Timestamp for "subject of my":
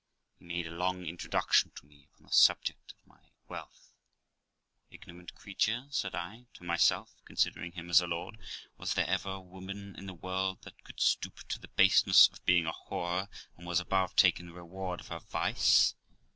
2.33-3.19